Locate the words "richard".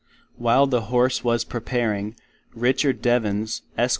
2.55-3.03